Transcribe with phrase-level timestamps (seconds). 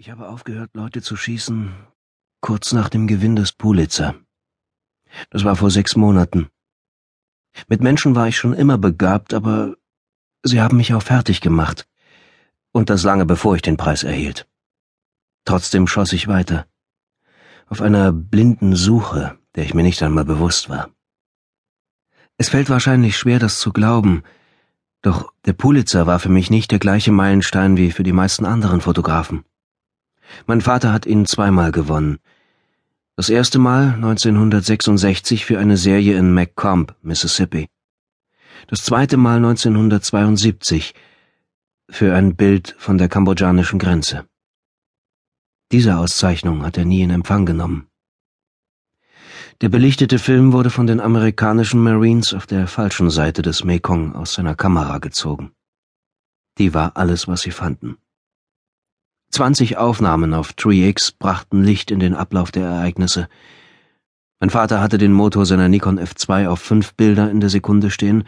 [0.00, 1.74] Ich habe aufgehört, Leute zu schießen,
[2.40, 4.14] kurz nach dem Gewinn des Pulitzer.
[5.28, 6.48] Das war vor sechs Monaten.
[7.68, 9.76] Mit Menschen war ich schon immer begabt, aber
[10.42, 11.86] sie haben mich auch fertig gemacht.
[12.72, 14.48] Und das lange bevor ich den Preis erhielt.
[15.44, 16.66] Trotzdem schoss ich weiter.
[17.66, 20.88] Auf einer blinden Suche, der ich mir nicht einmal bewusst war.
[22.38, 24.22] Es fällt wahrscheinlich schwer, das zu glauben,
[25.02, 28.80] doch der Pulitzer war für mich nicht der gleiche Meilenstein wie für die meisten anderen
[28.80, 29.44] Fotografen.
[30.46, 32.18] Mein Vater hat ihn zweimal gewonnen.
[33.16, 37.68] Das erste Mal 1966 für eine Serie in Macomb, Mississippi.
[38.66, 40.94] Das zweite Mal 1972
[41.90, 44.26] für ein Bild von der kambodschanischen Grenze.
[45.72, 47.86] Diese Auszeichnung hat er nie in Empfang genommen.
[49.60, 54.32] Der belichtete Film wurde von den amerikanischen Marines auf der falschen Seite des Mekong aus
[54.32, 55.52] seiner Kamera gezogen.
[56.56, 57.98] Die war alles, was sie fanden.
[59.30, 63.28] 20 Aufnahmen auf 3X brachten Licht in den Ablauf der Ereignisse.
[64.40, 68.24] Mein Vater hatte den Motor seiner Nikon F2 auf fünf Bilder in der Sekunde stehen,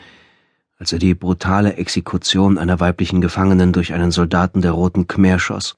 [0.78, 5.74] als er die brutale Exekution einer weiblichen Gefangenen durch einen Soldaten der Roten Khmer schoss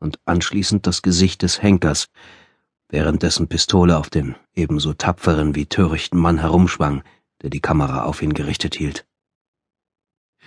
[0.00, 2.08] und anschließend das Gesicht des Henkers,
[2.88, 7.02] während dessen Pistole auf den ebenso tapferen wie törichten Mann herumschwang,
[7.42, 9.06] der die Kamera auf ihn gerichtet hielt.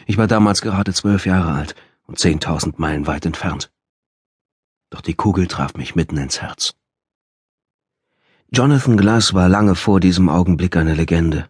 [0.05, 3.71] Ich war damals gerade zwölf Jahre alt und zehntausend Meilen weit entfernt
[4.91, 6.75] doch die Kugel traf mich mitten ins Herz.
[8.51, 11.49] Jonathan Glass war lange vor diesem Augenblick eine Legende.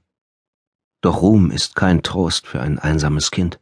[1.01, 3.59] Doch Ruhm ist kein Trost für ein einsames Kind.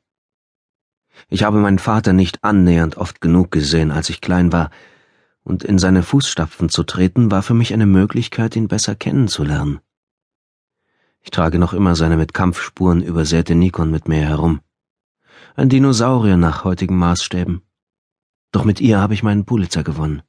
[1.30, 4.70] Ich habe meinen Vater nicht annähernd oft genug gesehen, als ich klein war,
[5.44, 9.80] und in seine Fußstapfen zu treten war für mich eine Möglichkeit, ihn besser kennenzulernen.
[11.22, 14.60] Ich trage noch immer seine mit Kampfspuren übersäte Nikon mit mir herum.
[15.56, 17.62] Ein Dinosaurier nach heutigen Maßstäben.
[18.52, 20.24] Doch mit ihr habe ich meinen Pulitzer gewonnen.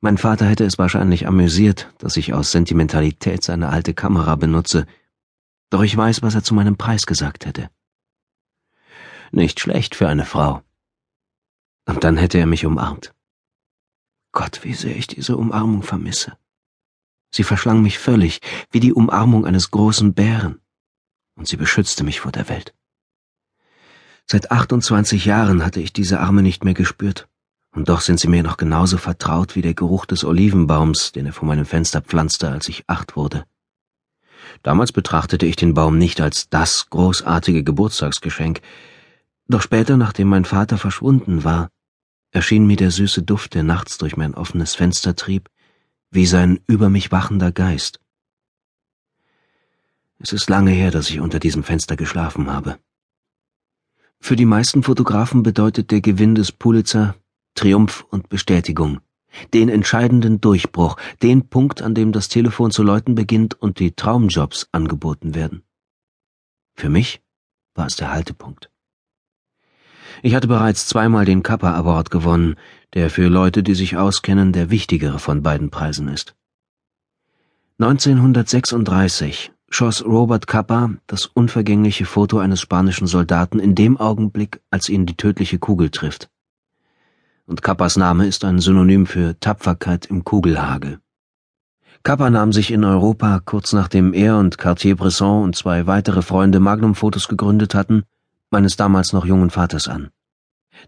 [0.00, 4.86] Mein Vater hätte es wahrscheinlich amüsiert, dass ich aus Sentimentalität seine alte Kamera benutze,
[5.70, 7.70] doch ich weiß, was er zu meinem Preis gesagt hätte.
[9.32, 10.62] Nicht schlecht für eine Frau.
[11.86, 13.14] Und dann hätte er mich umarmt.
[14.32, 16.36] Gott, wie sehr ich diese Umarmung vermisse.
[17.30, 18.40] Sie verschlang mich völlig,
[18.70, 20.60] wie die Umarmung eines großen Bären,
[21.34, 22.74] und sie beschützte mich vor der Welt.
[24.26, 27.28] Seit 28 Jahren hatte ich diese Arme nicht mehr gespürt,
[27.72, 31.32] und doch sind sie mir noch genauso vertraut wie der Geruch des Olivenbaums, den er
[31.32, 33.44] vor meinem Fenster pflanzte, als ich acht wurde.
[34.62, 38.60] Damals betrachtete ich den Baum nicht als das großartige Geburtstagsgeschenk,
[39.46, 41.68] doch später, nachdem mein Vater verschwunden war,
[42.30, 45.50] erschien mir der süße Duft, der nachts durch mein offenes Fenster trieb,
[46.10, 48.00] wie sein über mich wachender Geist.
[50.18, 52.78] Es ist lange her, dass ich unter diesem Fenster geschlafen habe.
[54.24, 57.14] Für die meisten Fotografen bedeutet der Gewinn des Pulitzer
[57.54, 59.00] Triumph und Bestätigung,
[59.52, 64.70] den entscheidenden Durchbruch, den Punkt, an dem das Telefon zu läuten beginnt und die Traumjobs
[64.72, 65.62] angeboten werden.
[66.74, 67.20] Für mich
[67.74, 68.70] war es der Haltepunkt.
[70.22, 72.54] Ich hatte bereits zweimal den Kappa Award gewonnen,
[72.94, 76.34] der für Leute, die sich auskennen, der wichtigere von beiden Preisen ist.
[77.78, 85.04] 1936 schoss Robert Capa das unvergängliche Foto eines spanischen Soldaten in dem Augenblick, als ihn
[85.04, 86.30] die tödliche Kugel trifft.
[87.44, 91.00] Und Capas Name ist ein Synonym für Tapferkeit im Kugelhagel.
[92.04, 97.26] Capa nahm sich in Europa, kurz nachdem er und Cartier-Bresson und zwei weitere Freunde Magnum-Fotos
[97.26, 98.04] gegründet hatten,
[98.50, 100.10] meines damals noch jungen Vaters an.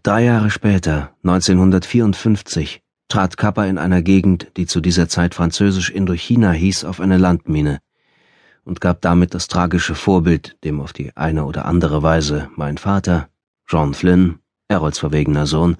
[0.01, 6.51] Drei Jahre später, 1954, trat Kappa in einer Gegend, die zu dieser Zeit französisch Indochina
[6.51, 7.79] hieß, auf eine Landmine
[8.67, 13.29] und gab damit das tragische Vorbild, dem auf die eine oder andere Weise mein Vater,
[13.65, 15.77] John Flynn, Errols verwegener Sohn,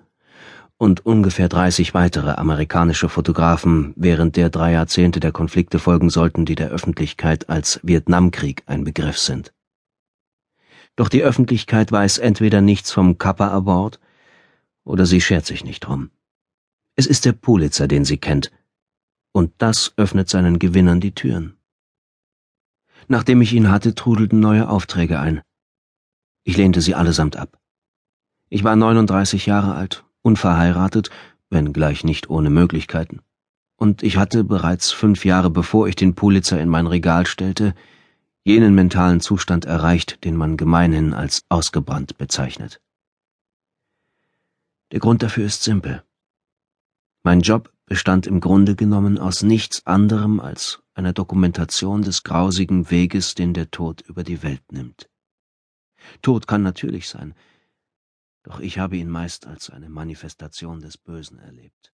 [0.78, 6.56] und ungefähr 30 weitere amerikanische Fotografen während der drei Jahrzehnte der Konflikte folgen sollten, die
[6.56, 9.54] der Öffentlichkeit als Vietnamkrieg ein Begriff sind.
[10.96, 14.00] Doch die Öffentlichkeit weiß entweder nichts vom Kappa Award
[14.86, 16.10] oder sie schert sich nicht drum.
[16.96, 18.52] Es ist der Pulitzer, den sie kennt,
[19.34, 21.58] und das öffnet seinen Gewinnern die Türen.
[23.08, 25.42] Nachdem ich ihn hatte, trudelten neue Aufträge ein.
[26.44, 27.58] Ich lehnte sie allesamt ab.
[28.50, 31.10] Ich war 39 Jahre alt, unverheiratet,
[31.50, 33.22] wenngleich nicht ohne Möglichkeiten.
[33.78, 37.76] Und ich hatte bereits fünf Jahre bevor ich den Pulitzer in mein Regal stellte,
[38.44, 42.82] jenen mentalen Zustand erreicht, den man gemeinhin als ausgebrannt bezeichnet.
[44.92, 46.04] Der Grund dafür ist simpel.
[47.24, 53.34] Mein Job bestand im Grunde genommen aus nichts anderem als einer Dokumentation des grausigen Weges,
[53.34, 55.10] den der Tod über die Welt nimmt.
[56.22, 57.34] Tod kann natürlich sein,
[58.44, 61.94] Doch ich habe ihn meist als eine Manifestation des Bösen erlebt.